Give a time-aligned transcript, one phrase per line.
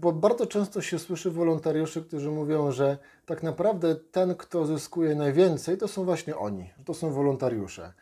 [0.00, 5.78] bo bardzo często się słyszy wolontariuszy, którzy mówią, że tak naprawdę ten, kto zyskuje najwięcej,
[5.78, 7.92] to są właśnie oni, to są wolontariusze.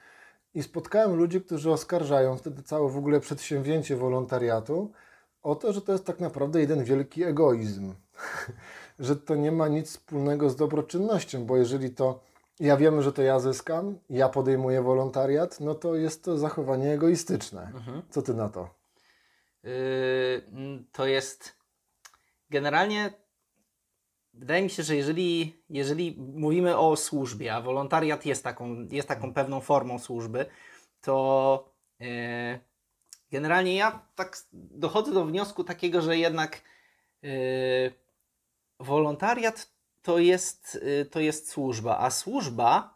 [0.54, 4.90] I spotkałem ludzi, którzy oskarżają wtedy całe w ogóle przedsięwzięcie wolontariatu
[5.42, 7.94] o to, że to jest tak naprawdę jeden wielki egoizm.
[8.98, 12.20] że to nie ma nic wspólnego z dobroczynnością, bo jeżeli to
[12.60, 17.62] ja wiem, że to ja zyskam, ja podejmuję wolontariat, no to jest to zachowanie egoistyczne.
[17.74, 18.02] Mhm.
[18.10, 18.68] Co ty na to?
[19.64, 19.70] Yy,
[20.92, 21.52] to jest
[22.54, 23.12] generalnie
[24.34, 29.34] wydaje mi się, że jeżeli, jeżeli mówimy o służbie, a wolontariat jest taką, jest taką
[29.34, 30.46] pewną formą służby,
[31.00, 31.68] to
[32.00, 32.60] yy,
[33.30, 36.62] generalnie ja tak dochodzę do wniosku takiego, że jednak
[37.22, 37.30] yy,
[38.80, 39.70] wolontariat
[40.02, 42.94] to jest, yy, to jest służba, a służba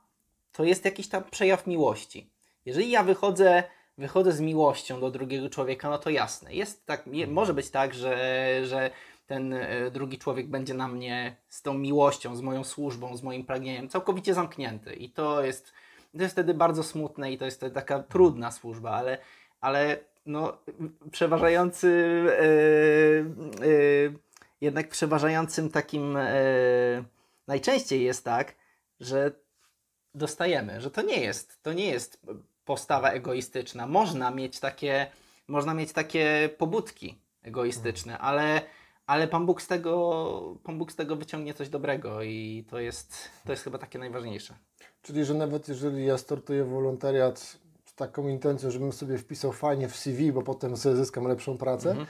[0.52, 2.30] to jest jakiś tam przejaw miłości.
[2.64, 3.62] Jeżeli ja wychodzę,
[3.98, 6.54] wychodzę z miłością do drugiego człowieka, no to jasne.
[6.54, 8.16] Jest tak, może być tak, że,
[8.64, 8.90] że
[9.28, 13.44] ten e, drugi człowiek będzie na mnie z tą miłością, z moją służbą, z moim
[13.44, 14.94] pragnieniem całkowicie zamknięty.
[14.94, 15.72] I to jest,
[16.16, 19.18] to jest wtedy bardzo smutne i to jest taka trudna służba, ale,
[19.60, 20.58] ale no,
[21.10, 21.88] przeważający,
[23.60, 24.18] yy, yy,
[24.60, 27.04] jednak przeważającym takim yy,
[27.46, 28.54] najczęściej jest tak,
[29.00, 29.32] że
[30.14, 32.20] dostajemy, że to nie jest, to nie jest
[32.64, 33.86] postawa egoistyczna.
[33.86, 35.06] Można mieć takie,
[35.48, 38.62] można mieć takie pobudki egoistyczne, ale
[39.08, 43.28] ale Pan Bóg, z tego, Pan Bóg z tego wyciągnie coś dobrego i to jest,
[43.46, 44.54] to jest chyba takie najważniejsze.
[45.02, 47.38] Czyli, że nawet jeżeli ja startuję wolontariat
[47.84, 51.90] z taką intencją, żebym sobie wpisał fajnie w CV, bo potem sobie zyskam lepszą pracę,
[51.90, 52.06] mhm.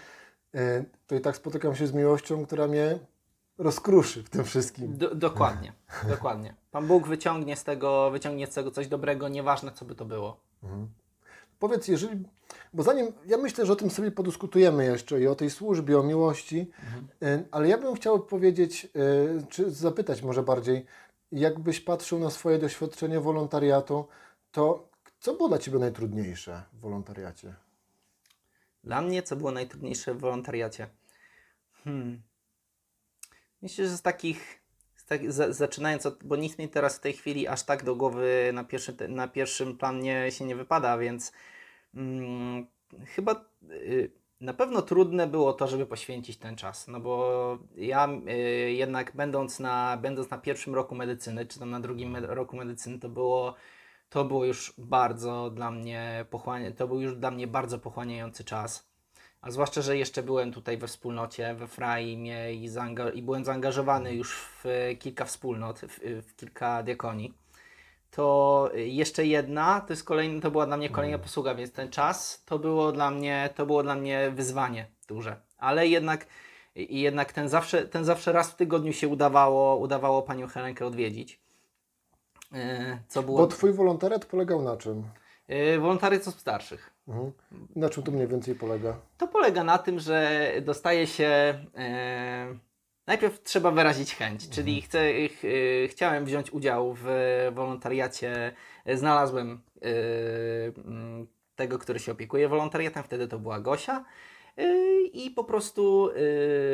[0.54, 2.98] E, to i tak spotykam się z miłością, która mnie
[3.58, 4.96] rozkruszy w tym wszystkim.
[4.96, 5.72] Do, dokładnie,
[6.08, 6.54] dokładnie.
[6.70, 10.40] Pan Bóg wyciągnie z, tego, wyciągnie z tego coś dobrego, nieważne co by to było.
[10.62, 10.88] Mhm.
[11.58, 12.24] Powiedz, jeżeli,
[12.74, 16.02] bo zanim, ja myślę, że o tym sobie podyskutujemy jeszcze i o tej służbie, o
[16.02, 16.70] miłości,
[17.20, 17.44] mhm.
[17.50, 20.86] ale ja bym chciał powiedzieć, e, czy zapytać może bardziej,
[21.32, 24.08] jakbyś patrzył na swoje doświadczenie wolontariatu,
[24.52, 24.88] to
[25.20, 27.54] co było dla Ciebie najtrudniejsze w wolontariacie?
[28.84, 30.88] Dla mnie co było najtrudniejsze w wolontariacie?
[31.84, 32.22] Hmm.
[33.62, 34.57] Myślę, że z takich,
[35.08, 38.50] tak, z, zaczynając od, bo nic mi teraz w tej chwili aż tak do głowy
[38.54, 41.32] na, pierwszy, na pierwszym planie się nie wypada, więc
[41.94, 42.66] hmm,
[43.06, 48.72] chyba y, na pewno trudne było to, żeby poświęcić ten czas, no bo ja y,
[48.72, 53.08] jednak będąc na, będąc na pierwszym roku medycyny, czy tam na drugim roku medycyny, to
[53.08, 53.54] było,
[54.08, 58.87] to było już bardzo dla mnie pochłania, to był już dla mnie bardzo pochłaniający czas.
[59.40, 62.68] A zwłaszcza, że jeszcze byłem tutaj we wspólnocie, we Fraimie i,
[63.14, 64.64] i byłem zaangażowany już w
[64.98, 67.34] kilka wspólnot, w, w kilka diakonii
[68.10, 72.42] to jeszcze jedna, to jest kolejny, to była dla mnie kolejna posługa, więc ten czas
[72.44, 75.36] to było dla mnie, to było dla mnie wyzwanie duże.
[75.58, 76.26] Ale jednak,
[76.74, 81.40] jednak ten, zawsze, ten zawsze raz w tygodniu się udawało, udawało panią Helenkę odwiedzić.
[82.52, 83.38] E, co było...
[83.38, 85.04] Bo twój wolontariat polegał na czym?
[85.48, 86.90] E, wolontariat osób starszych.
[87.08, 87.32] Mhm.
[87.76, 88.96] Na czym to mniej więcej polega?
[89.18, 91.26] To polega na tym, że dostaje się.
[91.76, 92.58] E,
[93.06, 94.52] najpierw trzeba wyrazić chęć, mhm.
[94.52, 97.06] czyli chcę, ch, y, chciałem wziąć udział w
[97.52, 98.52] wolontariacie,
[98.94, 101.26] znalazłem mm,
[101.56, 104.04] tego, który się opiekuje wolontariatem, wtedy to była Gosia.
[104.58, 106.10] Y, I po prostu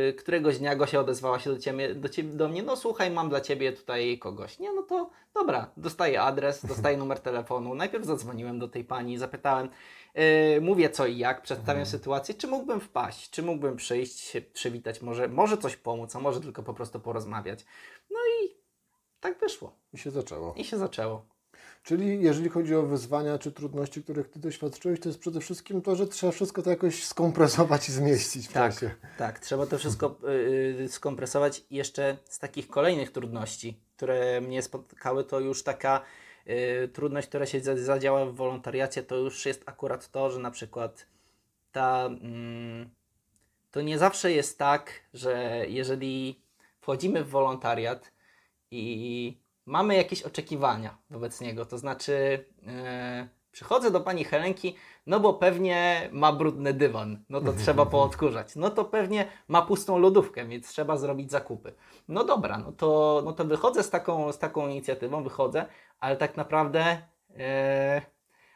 [0.09, 3.29] y, któregoś dnia Gosia odezwała się do, ciebie, do, ciebie, do mnie, no słuchaj, mam
[3.29, 4.59] dla Ciebie tutaj kogoś.
[4.59, 7.75] Nie, no to dobra, dostaję adres, dostaję numer telefonu.
[7.75, 9.69] Najpierw zadzwoniłem do tej pani, zapytałem,
[10.15, 11.87] Yy, mówię co i jak, przedstawiam mhm.
[11.87, 16.41] sytuację, czy mógłbym wpaść, czy mógłbym przyjść, się przywitać, może, może coś pomóc, a może
[16.41, 17.65] tylko po prostu porozmawiać.
[18.11, 18.57] No i
[19.21, 19.77] tak wyszło.
[19.93, 20.55] I się zaczęło.
[20.57, 21.27] I się zaczęło.
[21.83, 25.97] Czyli jeżeli chodzi o wyzwania czy trudności, których Ty doświadczyłeś, to jest przede wszystkim to,
[25.97, 28.91] że trzeba wszystko to jakoś skompresować i zmieścić w tak, czasie.
[29.19, 30.19] Tak, trzeba to wszystko
[30.79, 31.65] yy, skompresować.
[31.71, 36.01] Jeszcze z takich kolejnych trudności, które mnie spotkały, to już taka
[36.47, 41.07] Yy, trudność, która się zadziała w wolontariacie, to już jest akurat to, że na przykład
[41.73, 42.07] ta.
[42.07, 42.91] Mm,
[43.71, 46.41] to nie zawsze jest tak, że jeżeli
[46.81, 48.13] wchodzimy w wolontariat
[48.71, 54.77] i mamy jakieś oczekiwania wobec niego, to znaczy yy, przychodzę do pani Helenki,
[55.07, 58.57] no bo pewnie ma brudny dywan, no to trzeba poodkurzać.
[58.57, 61.75] No to pewnie ma pustą lodówkę, więc trzeba zrobić zakupy.
[62.09, 65.67] No dobra, no to, no to wychodzę z taką, z taką inicjatywą, wychodzę,
[66.01, 66.99] ale tak naprawdę
[67.39, 68.03] e,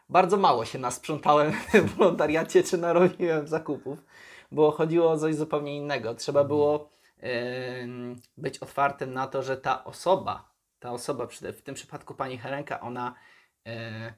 [0.09, 1.53] bardzo mało się nasprzątałem
[1.87, 3.99] w wolontariacie czy narobiłem zakupów,
[4.53, 6.15] bo chodziło o coś zupełnie innego.
[6.15, 6.91] Trzeba było
[7.23, 7.31] e,
[8.37, 10.48] być otwartym na to, że ta osoba,
[10.81, 13.15] ta osoba, w tym przypadku pani Helenka, ona
[13.67, 14.15] e,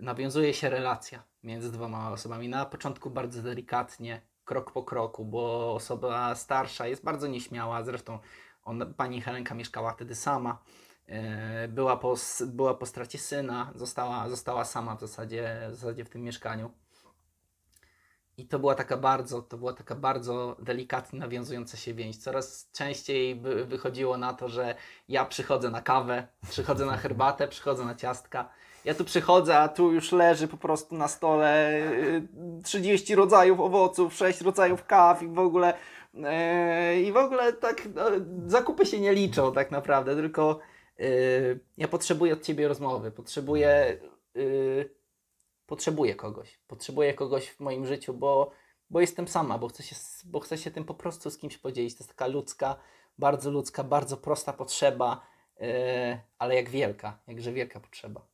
[0.00, 2.48] nawiązuje się relacja między dwoma osobami.
[2.48, 8.18] Na początku bardzo delikatnie, krok po kroku, bo osoba starsza jest bardzo nieśmiała, zresztą
[8.96, 10.62] pani Helenka mieszkała wtedy sama,
[11.06, 12.14] e, była po,
[12.46, 16.81] była po stracie syna, została, została sama w zasadzie, w zasadzie w tym mieszkaniu.
[18.38, 22.16] I to była taka bardzo, to była taka bardzo delikatnie nawiązująca się więź.
[22.16, 24.74] Coraz częściej by, wychodziło na to, że
[25.08, 28.48] ja przychodzę na kawę, przychodzę na herbatę, przychodzę na ciastka.
[28.84, 32.28] Ja tu przychodzę, a tu już leży po prostu na stole y,
[32.64, 35.74] 30 rodzajów owoców, 6 rodzajów kaw i w ogóle
[36.24, 38.04] e, i w ogóle tak no,
[38.46, 40.58] zakupy się nie liczą tak naprawdę, tylko
[41.00, 43.98] y, ja potrzebuję od ciebie rozmowy, potrzebuję
[44.36, 45.01] y,
[45.66, 46.58] potrzebuję kogoś.
[46.66, 48.50] Potrzebuję kogoś w moim życiu, bo,
[48.90, 51.94] bo jestem sama, bo chcę, się, bo chcę się tym po prostu z kimś podzielić.
[51.94, 52.76] To jest taka ludzka,
[53.18, 55.26] bardzo ludzka, bardzo prosta potrzeba,
[55.60, 55.66] yy,
[56.38, 58.26] ale jak wielka, jakże wielka potrzeba.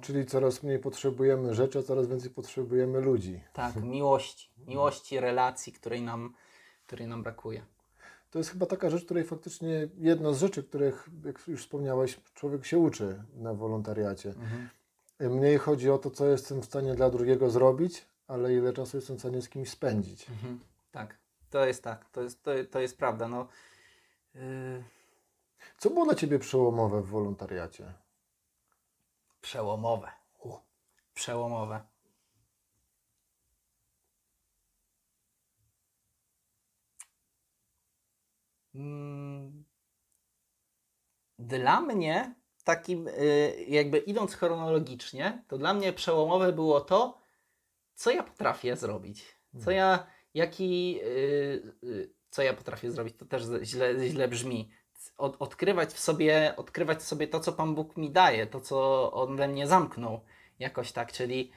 [0.00, 3.40] Czyli coraz mniej potrzebujemy rzeczy, a coraz więcej potrzebujemy ludzi.
[3.52, 4.50] Tak, miłości.
[4.66, 6.34] Miłości, relacji, której nam,
[6.86, 7.66] której nam brakuje.
[8.30, 12.66] To jest chyba taka rzecz, której faktycznie jedna z rzeczy, których, jak już wspomniałeś, człowiek
[12.66, 14.34] się uczy na wolontariacie.
[15.30, 19.16] Mniej chodzi o to, co jestem w stanie dla drugiego zrobić, ale ile czasu jestem
[19.16, 20.30] w stanie z kimś spędzić.
[20.30, 20.60] Mhm.
[20.92, 21.18] Tak,
[21.50, 23.28] to jest tak, to jest, to, to jest prawda.
[23.28, 23.48] No,
[24.34, 24.84] yy,
[25.78, 27.92] Co było dla Ciebie przełomowe w wolontariacie?
[29.40, 30.10] Przełomowe.
[30.38, 30.56] U,
[31.14, 31.80] przełomowe.
[38.74, 39.64] Mm,
[41.38, 42.34] Dla mnie,
[42.64, 47.18] takim, y, jakby idąc chronologicznie, to dla mnie przełomowe było to,
[47.94, 49.24] co ja potrafię zrobić.
[49.64, 54.70] Co ja, jaki, y, y, co ja potrafię zrobić, to też źle, źle brzmi.
[55.18, 59.12] Od, odkrywać w sobie, odkrywać w sobie to, co Pan Bóg mi daje, to, co
[59.12, 60.20] On we mnie zamknął
[60.58, 61.52] jakoś tak, czyli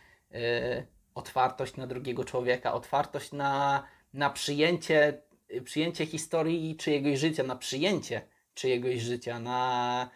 [1.15, 3.83] otwartość na drugiego człowieka, otwartość na,
[4.13, 5.21] na przyjęcie,
[5.63, 8.21] przyjęcie historii czyjegoś życia, na przyjęcie
[8.53, 10.09] czyjegoś życia, na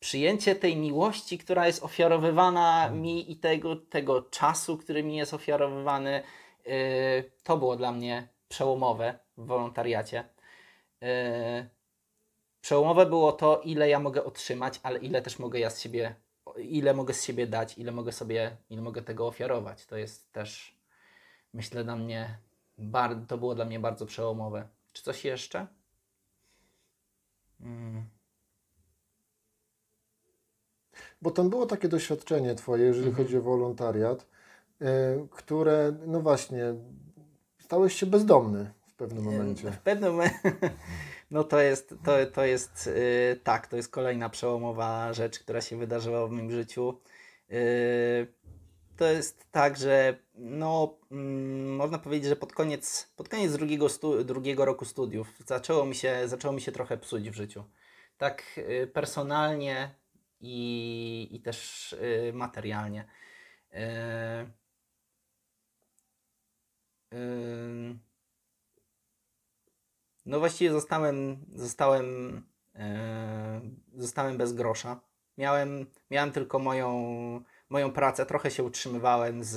[0.00, 6.22] przyjęcie tej miłości, która jest ofiarowywana mi i tego, tego czasu, który mi jest ofiarowywany,
[6.66, 6.72] yy,
[7.42, 10.24] to było dla mnie przełomowe w wolontariacie.
[11.00, 11.08] Yy,
[12.60, 16.14] przełomowe było to, ile ja mogę otrzymać, ale ile też mogę ja z siebie,
[16.58, 19.86] ile mogę z siebie dać, ile mogę sobie, ile mogę tego ofiarować.
[19.86, 20.78] To jest też,
[21.52, 22.38] myślę, dla mnie,
[23.28, 24.68] to było dla mnie bardzo przełomowe.
[24.92, 25.66] Czy coś jeszcze?
[27.60, 28.17] Mm.
[31.22, 33.26] Bo tam było takie doświadczenie Twoje, jeżeli Mhm.
[33.26, 34.26] chodzi o wolontariat,
[34.82, 34.86] y,
[35.30, 36.74] które, no właśnie,
[37.58, 39.70] stałeś się bezdomny w pewnym momencie.
[39.70, 40.52] W pewnym momencie,
[41.30, 45.76] no to jest, to, to jest yy, tak, to jest kolejna przełomowa rzecz, która się
[45.76, 46.98] wydarzyła w moim życiu.
[47.48, 47.58] Yy,
[48.96, 54.24] to jest tak, że no, mm, można powiedzieć, że pod koniec, pod koniec drugiego, stu,
[54.24, 57.64] drugiego roku studiów zaczęło mi, się, zaczęło mi się trochę psuć w życiu.
[58.18, 59.94] Tak yy, personalnie
[60.40, 63.04] i, i też yy, materialnie.
[63.72, 63.78] Yy,
[67.12, 67.98] yy,
[70.26, 72.42] no właściwie zostałem, zostałem,
[73.94, 75.00] zostałem bez grosza.
[75.38, 76.90] Miałem, miałem tylko moją,
[77.70, 79.56] moją pracę, trochę się utrzymywałem z,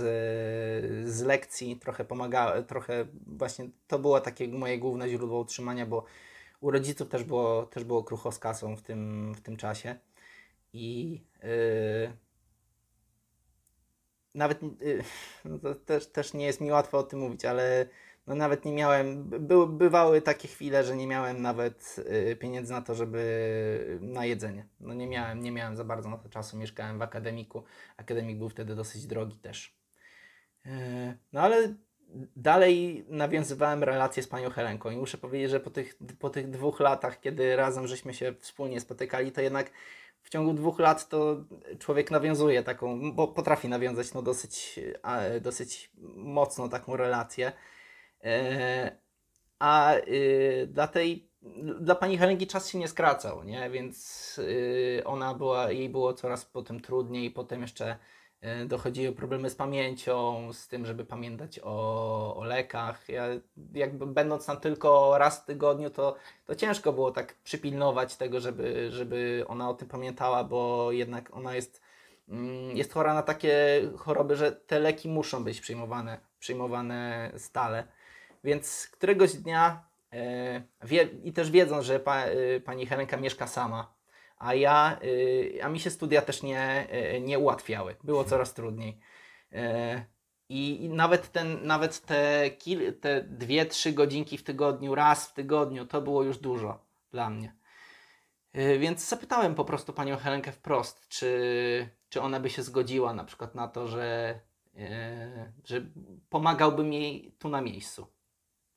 [1.10, 6.06] z lekcji, trochę pomagałem, trochę właśnie to było takie moje główne źródło utrzymania, bo
[6.62, 10.00] u rodziców też było, też było krucho z kasą w tym, w tym czasie.
[10.74, 12.14] I e,
[14.36, 15.04] nawet y,
[15.46, 17.86] no to też, też nie jest mi łatwo o tym mówić, ale
[18.28, 21.96] no nawet nie miałem, by, bywały takie chwile, że nie miałem nawet
[22.32, 24.68] y, pieniędzy na to, żeby na jedzenie.
[24.80, 27.64] No nie miałem, nie miałem za bardzo na to czasu, mieszkałem w akademiku.
[27.98, 29.76] Akademik był wtedy dosyć drogi też.
[30.66, 30.70] Y,
[31.34, 31.76] No ale
[32.36, 36.80] dalej nawiązywałem relacje z panią Helenką i muszę powiedzieć, że po tych, po tych dwóch
[36.80, 39.72] latach, kiedy razem żeśmy się wspólnie spotykali, to jednak
[40.24, 41.46] w ciągu dwóch lat to
[41.80, 44.80] człowiek nawiązuje taką, bo potrafi nawiązać no dosyć,
[45.42, 47.52] dosyć mocno taką relację.
[48.24, 48.98] E,
[49.60, 51.30] A y, dla tej,
[51.80, 53.70] dla pani Helenki czas się nie skracał, nie?
[53.70, 57.98] Więc y, ona była, jej było coraz potem trudniej, potem jeszcze
[58.66, 63.10] dochodziły problemy z pamięcią, z tym, żeby pamiętać o, o lekach.
[63.10, 63.28] Ja
[63.74, 68.92] jakby będąc tam tylko raz w tygodniu, to, to ciężko było tak przypilnować tego, żeby,
[68.92, 71.82] żeby ona o tym pamiętała, bo jednak ona jest,
[72.30, 77.84] mm, jest chora na takie choroby, że te leki muszą być przyjmowane, przyjmowane stale.
[78.44, 79.84] Więc któregoś dnia
[80.14, 83.94] e, wie, i też wiedząc, że pa, e, pani Helenka mieszka sama,
[84.42, 85.00] a ja,
[85.58, 87.96] e, a mi się studia też nie, e, nie ułatwiały.
[88.04, 89.00] Było coraz trudniej.
[89.52, 90.06] E,
[90.50, 95.86] I, nawet, ten, nawet te, kil, te dwie, trzy godzinki w tygodniu, raz w tygodniu,
[95.86, 97.56] to było już dużo dla mnie.
[98.80, 103.56] Więc zapytałem po prostu panią Helenkę wprost, czy, czy ona by się zgodziła na przykład
[103.56, 104.40] na to, że,
[105.66, 105.86] że
[106.30, 108.08] pomagałbym jej tu na miejscu.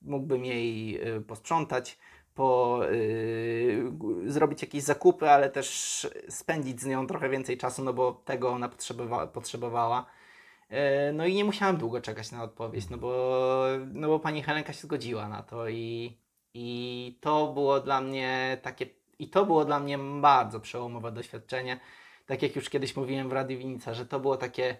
[0.03, 1.99] Mógłbym jej posprzątać,
[2.35, 2.81] po,
[3.91, 8.51] g- zrobić jakieś zakupy, ale też spędzić z nią trochę więcej czasu, no bo tego
[8.51, 10.07] ona potrzebowa- potrzebowała.
[10.71, 10.77] Yy,
[11.15, 14.81] No i nie musiałem długo czekać na odpowiedź, no bo, no bo pani Helenka się
[14.83, 16.19] zgodziła na to i,
[16.55, 18.87] i to było dla mnie takie,
[19.19, 21.81] i to było dla mnie bardzo przełomowe doświadczenie.
[22.27, 24.77] Tak jak już kiedyś mówiłem w Radiu Winica, że to było takie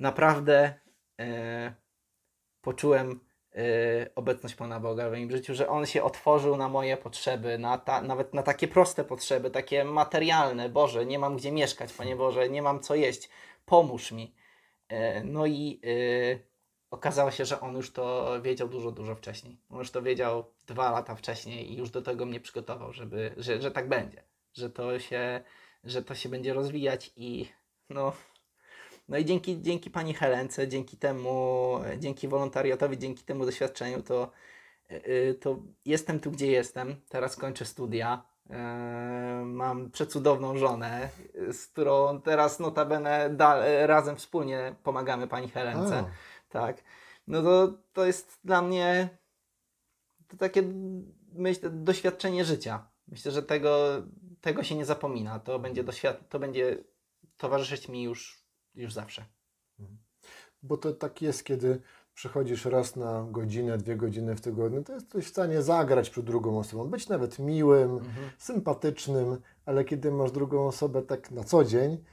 [0.00, 0.74] naprawdę
[1.20, 1.74] e,
[2.62, 3.20] poczułem
[4.14, 8.02] obecność Pana Boga w moim życiu, że On się otworzył na moje potrzeby, na ta,
[8.02, 10.68] nawet na takie proste potrzeby, takie materialne.
[10.68, 13.28] Boże, nie mam gdzie mieszkać, Panie Boże, nie mam co jeść,
[13.66, 14.34] pomóż mi.
[14.88, 16.38] E, no i e,
[16.90, 19.60] okazało się, że On już to wiedział dużo, dużo wcześniej.
[19.70, 23.62] On już to wiedział dwa lata wcześniej i już do tego mnie przygotował, żeby, że,
[23.62, 24.22] że tak będzie,
[24.54, 25.40] że to się,
[25.84, 27.48] że to się będzie rozwijać i
[27.90, 28.12] no,
[29.08, 34.30] no i dzięki, dzięki pani Helence, dzięki temu, dzięki wolontariatowi, dzięki temu doświadczeniu, to,
[34.90, 36.96] yy, to jestem tu, gdzie jestem.
[37.08, 38.22] Teraz kończę studia.
[38.50, 38.56] Yy,
[39.44, 41.08] mam przecudowną żonę,
[41.52, 45.98] z którą teraz notabene da, razem wspólnie pomagamy pani Helence.
[45.98, 46.04] A.
[46.48, 46.82] Tak.
[47.26, 49.08] No to, to jest dla mnie
[50.28, 50.62] to takie
[51.32, 52.88] myślę, doświadczenie życia.
[53.08, 54.02] Myślę, że tego,
[54.40, 55.38] tego się nie zapomina.
[55.38, 56.76] To będzie, doświad- to będzie
[57.36, 58.41] towarzyszyć mi już,
[58.74, 59.24] już zawsze.
[60.62, 61.80] Bo to tak jest, kiedy
[62.14, 66.58] przychodzisz raz na godzinę, dwie godziny w tygodniu, to jesteś w stanie zagrać przed drugą
[66.58, 68.00] osobą, być nawet miłym,
[68.38, 72.04] sympatycznym, ale kiedy masz drugą osobę tak na co dzień,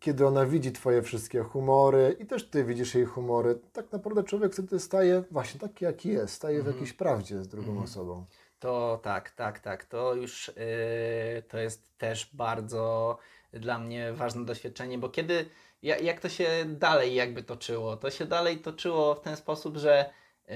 [0.00, 4.52] kiedy ona widzi Twoje wszystkie humory i też Ty widzisz jej humory, tak naprawdę człowiek
[4.52, 8.24] wtedy staje właśnie taki, jaki jest, staje w jakiejś prawdzie z drugą osobą.
[8.58, 9.84] To tak, tak, tak.
[9.84, 13.18] To już yy, to jest też bardzo
[13.52, 15.46] dla mnie ważne doświadczenie, bo kiedy,
[15.82, 17.96] jak to się dalej jakby toczyło?
[17.96, 20.12] To się dalej toczyło w ten sposób, że
[20.48, 20.54] yy,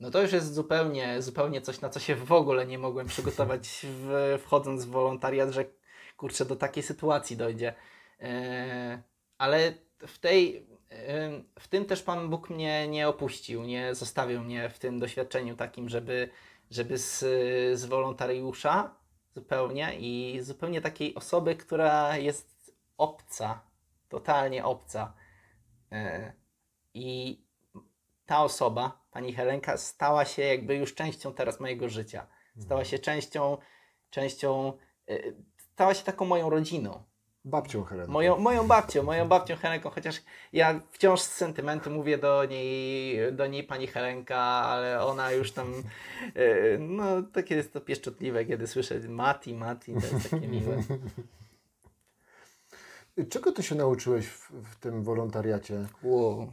[0.00, 3.86] no to już jest zupełnie, zupełnie coś, na co się w ogóle nie mogłem przygotować
[3.86, 5.64] w, wchodząc w wolontariat, że
[6.16, 7.74] kurczę, do takiej sytuacji dojdzie.
[8.20, 8.28] Yy,
[9.38, 9.74] ale
[10.06, 10.66] w tej,
[11.58, 15.88] w tym też Pan Bóg mnie nie opuścił, nie zostawił mnie w tym doświadczeniu takim,
[15.88, 16.28] żeby,
[16.70, 17.18] żeby z,
[17.78, 18.94] z wolontariusza
[19.34, 23.71] zupełnie i zupełnie takiej osoby, która jest obca,
[24.12, 25.14] totalnie obca.
[25.90, 25.98] Yy,
[26.94, 27.38] I
[28.26, 32.26] ta osoba, pani Helenka, stała się jakby już częścią teraz mojego życia.
[32.58, 33.58] Stała się częścią,
[34.10, 34.72] częścią,
[35.06, 37.02] yy, stała się taką moją rodziną.
[37.44, 38.12] Babcią Heleną.
[38.12, 43.46] Moją, moją babcią, moją babcią Helenką, chociaż ja wciąż z sentymentu mówię do niej, do
[43.46, 45.74] niej pani Helenka, ale ona już tam,
[46.34, 50.76] e, no takie jest to pieszczotliwe, kiedy słyszę Mati, Mati, to jest takie miłe.
[53.30, 55.86] Czego Ty się nauczyłeś w, w tym wolontariacie?
[56.02, 56.52] Wow.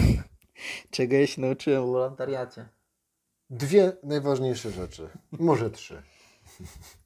[0.90, 2.68] Czego ja się nauczyłem w wolontariacie?
[3.50, 6.02] Dwie najważniejsze rzeczy, może trzy.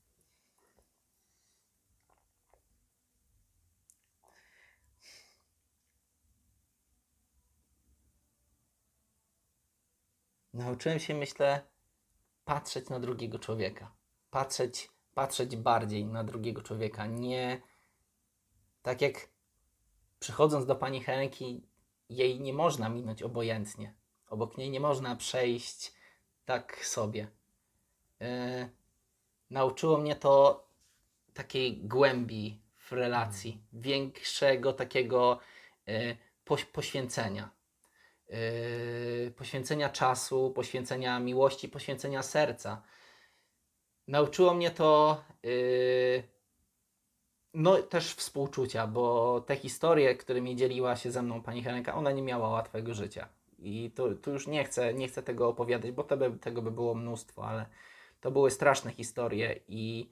[10.55, 11.63] Nauczyłem się, myślę,
[12.45, 13.93] patrzeć na drugiego człowieka.
[14.31, 17.07] Patrzeć, patrzeć bardziej na drugiego człowieka.
[17.07, 17.63] Nie
[18.85, 19.29] tak jak
[20.19, 21.67] przychodząc do pani Helenki,
[22.09, 23.95] jej nie można minąć obojętnie.
[24.29, 25.93] Obok niej nie można przejść
[26.45, 27.29] tak sobie.
[28.21, 28.27] Yy,
[29.51, 30.65] nauczyło mnie to
[31.35, 35.41] takiej głębi w relacji, większego takiego
[35.87, 37.51] yy, poś- poświęcenia.
[38.29, 42.83] Yy, poświęcenia czasu, poświęcenia miłości, poświęcenia serca.
[44.09, 46.34] Nauczyło mnie to yy,
[47.55, 52.23] no też współczucia, bo te historie, którymi dzieliła się ze mną pani Helenka, ona nie
[52.23, 53.29] miała łatwego życia.
[53.59, 56.71] I tu, tu już nie chcę, nie chcę tego opowiadać, bo to by, tego by
[56.71, 57.67] było mnóstwo, ale
[58.21, 60.11] to były straszne historie i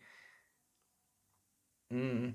[1.90, 2.34] mm,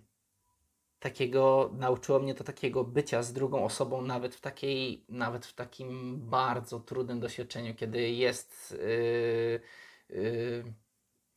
[1.00, 6.20] takiego, nauczyło mnie to takiego bycia z drugą osobą nawet w takiej, nawet w takim
[6.30, 9.60] bardzo trudnym doświadczeniu, kiedy jest yy,
[10.10, 10.74] yy,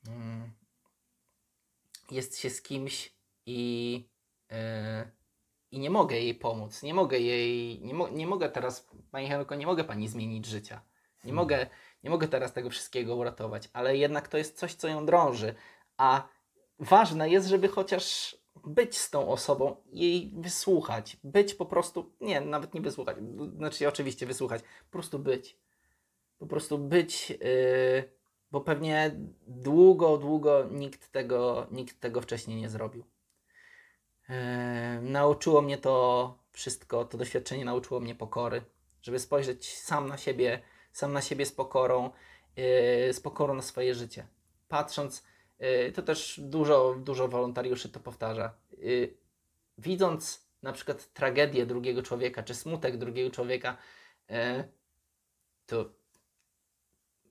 [0.09, 0.51] mm,
[2.11, 4.09] jest się z kimś i,
[4.51, 4.57] yy,
[5.71, 9.55] i nie mogę jej pomóc, nie mogę jej, nie, mo, nie mogę teraz, Pani Helenko,
[9.55, 10.81] nie mogę Pani zmienić życia,
[11.25, 11.67] nie, mogę,
[12.05, 15.55] nie mogę teraz tego wszystkiego uratować, ale jednak to jest coś, co ją drąży,
[15.97, 16.29] a
[16.79, 22.75] ważne jest, żeby chociaż być z tą osobą, jej wysłuchać, być po prostu, nie, nawet
[22.75, 23.17] nie wysłuchać,
[23.57, 25.57] znaczy oczywiście wysłuchać, po prostu być.
[26.39, 27.37] Po prostu być, yy,
[28.51, 29.17] bo pewnie
[29.47, 33.05] długo, długo nikt tego, nikt tego wcześniej nie zrobił.
[35.03, 38.63] Nauczyło mnie to wszystko, to doświadczenie nauczyło mnie pokory,
[39.03, 42.11] żeby spojrzeć sam na siebie, sam na siebie z pokorą,
[42.57, 44.27] yy, z pokorą na swoje życie.
[44.69, 45.25] Patrząc,
[45.59, 48.55] yy, to też dużo, dużo wolontariuszy to powtarza.
[48.79, 49.15] Yy,
[49.79, 53.77] widząc na przykład tragedię drugiego człowieka, czy smutek drugiego człowieka,
[55.67, 55.91] to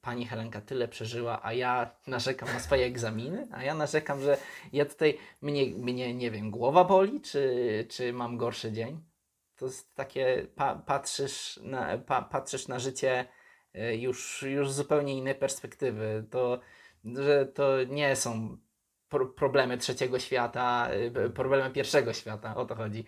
[0.01, 4.38] pani Helenka tyle przeżyła, a ja narzekam na swoje egzaminy, a ja narzekam, że
[4.74, 9.03] ja tutaj, mnie, mnie nie wiem, głowa boli, czy, czy mam gorszy dzień.
[9.56, 13.25] To jest takie, pa, patrzysz, na, pa, patrzysz na życie
[13.75, 16.25] y, już, już z zupełnie innej perspektywy.
[16.32, 16.60] To,
[17.06, 18.58] że to nie są
[19.10, 20.89] pro, problemy trzeciego świata,
[21.25, 23.06] y, problemy pierwszego świata, o to chodzi.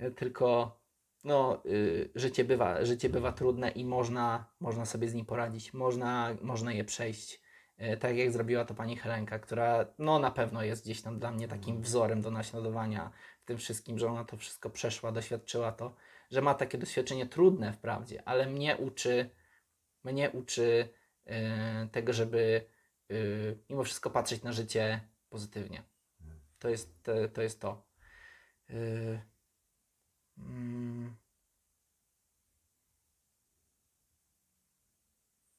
[0.00, 0.78] Y, Tylko
[1.24, 6.36] no, y, życie, bywa, życie bywa trudne i można, można sobie z nim poradzić, można,
[6.40, 7.40] można je przejść.
[7.80, 11.30] Y, tak jak zrobiła to pani Helenka, która no, na pewno jest gdzieś tam dla
[11.30, 13.10] mnie takim wzorem do naśladowania
[13.42, 15.94] w tym wszystkim, że ona to wszystko przeszła, doświadczyła to,
[16.30, 19.30] że ma takie doświadczenie trudne wprawdzie, ale mnie uczy,
[20.04, 20.88] mnie uczy
[21.26, 21.32] y,
[21.92, 22.66] tego, żeby
[23.10, 25.00] y, mimo wszystko patrzeć na życie
[25.30, 25.82] pozytywnie.
[26.58, 27.28] To jest to.
[27.28, 27.82] to, jest to.
[30.38, 31.14] Mm.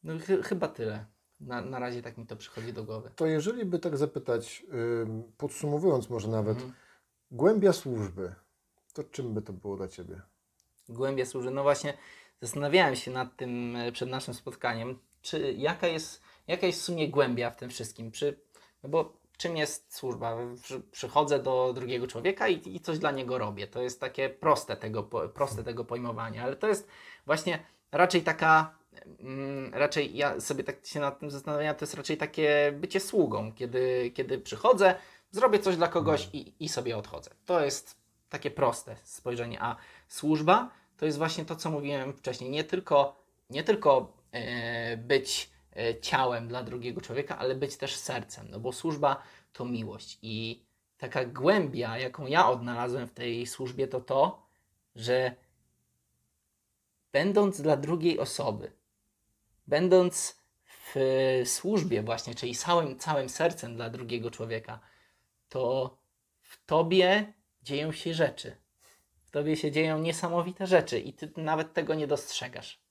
[0.04, 1.06] No chy- chyba tyle.
[1.40, 3.12] Na, na razie tak mi to przychodzi do głowy.
[3.16, 4.66] To jeżeli by tak zapytać,
[5.02, 6.74] ym, podsumowując może nawet, Mhm.
[7.32, 8.36] głębia służby,
[8.94, 10.22] to czym by to było dla Ciebie?
[10.90, 11.52] Głębia służy.
[11.52, 11.98] No właśnie,
[12.42, 17.10] zastanawiałem się nad tym e, przed naszym spotkaniem, czy jaka jest, jaka jest w sumie
[17.10, 18.12] głębia w tym wszystkim.
[18.12, 18.40] Czy,
[18.84, 20.38] no bo czym jest służba?
[20.62, 23.68] Przy, przychodzę do drugiego człowieka i, i coś dla niego robię.
[23.68, 26.88] To jest takie proste tego, proste tego pojmowania, ale to jest
[27.26, 27.60] właśnie
[27.92, 28.76] raczej taka,
[29.20, 33.54] mm, raczej ja sobie tak się nad tym zastanawiam, to jest raczej takie bycie sługą,
[33.54, 34.96] kiedy, kiedy przychodzę,
[35.32, 37.32] zrobię coś dla kogoś i, i sobie odchodzę.
[37.46, 37.96] To jest
[38.30, 39.76] takie proste spojrzenie, a
[40.08, 42.50] służba to jest właśnie to, co mówiłem wcześniej.
[42.50, 45.55] Nie tylko, nie tylko e, być
[46.02, 50.66] ciałem dla drugiego człowieka, ale być też sercem, no bo służba to miłość i
[50.98, 54.46] taka głębia, jaką ja odnalazłem w tej służbie, to to,
[54.96, 55.36] że
[57.12, 58.72] będąc dla drugiej osoby,
[59.68, 60.96] będąc w
[61.46, 64.80] służbie właśnie, czyli całym, całym sercem dla drugiego człowieka,
[65.50, 65.98] to
[66.42, 67.34] w tobie
[67.64, 68.56] dzieją się rzeczy.
[69.24, 72.85] W tobie się dzieją niesamowite rzeczy i ty nawet tego nie dostrzegasz.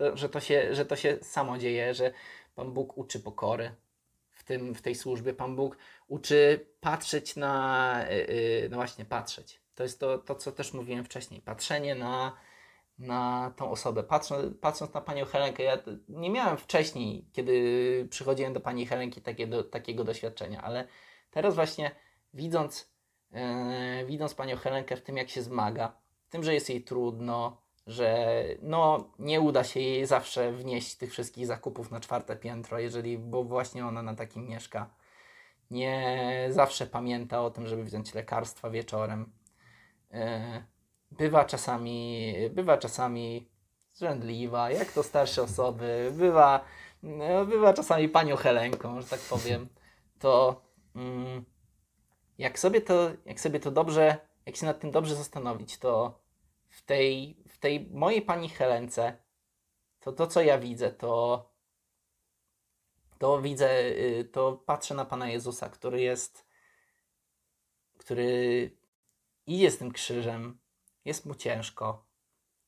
[0.00, 2.12] To, że, to się, że to się samo dzieje, że
[2.54, 3.74] Pan Bóg uczy pokory
[4.30, 5.34] w, tym, w tej służbie.
[5.34, 5.76] Pan Bóg
[6.08, 9.60] uczy patrzeć na, yy, no właśnie, patrzeć.
[9.74, 11.40] To jest to, to, co też mówiłem wcześniej.
[11.40, 12.36] Patrzenie na,
[12.98, 14.02] na tą osobę.
[14.02, 19.46] Patrząc, patrząc na Panią Helenkę, ja nie miałem wcześniej, kiedy przychodziłem do Pani Helenki, takie
[19.46, 20.88] do, takiego doświadczenia, ale
[21.30, 21.90] teraz właśnie
[22.34, 22.92] widząc,
[23.32, 27.62] e, widząc Panią Helenkę w tym, jak się zmaga, w tym, że jest jej trudno,
[27.90, 33.18] że no, nie uda się jej zawsze wnieść tych wszystkich zakupów na czwarte piętro, jeżeli,
[33.18, 34.90] bo właśnie ona na takim mieszka.
[35.70, 39.32] Nie zawsze pamięta o tym, żeby wziąć lekarstwa wieczorem.
[40.12, 40.62] E,
[41.10, 43.48] bywa czasami, bywa czasami
[43.92, 46.64] zrzędliwa, jak to starsze osoby, bywa,
[47.02, 49.68] no, bywa czasami panią Helenką, że tak powiem,
[50.18, 50.62] to
[50.96, 51.44] mm,
[52.38, 56.20] jak sobie to, jak sobie to dobrze, jak się nad tym dobrze zastanowić, to
[56.70, 59.16] w tej, tej mojej pani Helence,
[60.00, 61.50] to to, co ja widzę, to
[63.18, 66.46] to widzę, y, to patrzę na Pana Jezusa, który jest,
[67.98, 68.70] który
[69.46, 70.60] idzie z tym krzyżem,
[71.04, 72.06] jest mu ciężko,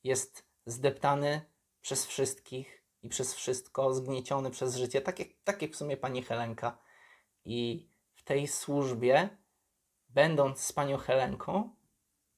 [0.05, 1.41] jest zdeptany
[1.81, 6.23] przez wszystkich i przez wszystko, zgnieciony przez życie, tak jak, tak jak w sumie Pani
[6.23, 6.79] Helenka.
[7.45, 9.29] I w tej służbie,
[10.09, 11.77] będąc z Panią Helenką,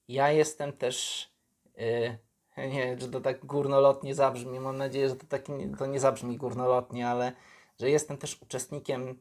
[0.09, 1.29] ja jestem też,
[1.77, 2.19] yy,
[2.73, 5.45] nie wiem, czy to tak górnolotnie zabrzmi, mam nadzieję, że to, tak
[5.79, 7.33] to nie zabrzmi górnolotnie, ale
[7.81, 9.19] że jestem też uczestnikiem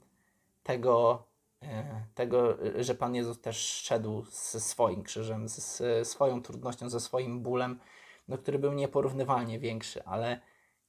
[0.63, 1.23] tego,
[1.61, 7.41] e, tego, że Pan Jezus też szedł ze swoim krzyżem, ze swoją trudnością, ze swoim
[7.41, 7.79] bólem,
[8.27, 10.39] no, który był nieporównywalnie większy, ale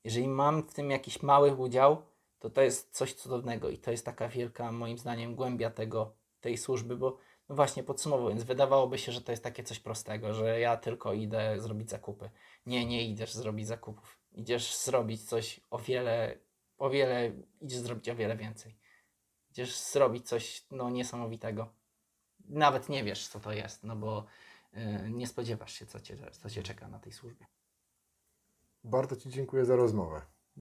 [0.04, 2.02] jeżeli mam w tym jakiś mały udział,
[2.38, 6.58] to to jest coś cudownego i to jest taka wielka, moim zdaniem, głębia tego, tej
[6.58, 7.16] służby, bo
[7.48, 11.90] właśnie podsumowując, wydawałoby się, że to jest takie coś prostego, że ja tylko idę zrobić
[11.90, 12.30] zakupy.
[12.66, 14.18] Nie, nie idziesz zrobić zakupów.
[14.32, 16.38] Idziesz zrobić coś o wiele,
[16.78, 18.78] o wiele, idziesz zrobić o wiele więcej.
[19.50, 21.74] Idziesz zrobić coś no, niesamowitego.
[22.44, 24.26] nawet nie wiesz, co to jest, no bo
[24.74, 27.46] y, nie spodziewasz się, co cię, co cię czeka na tej służbie.
[28.84, 30.33] Bardzo Ci dziękuję za rozmowę.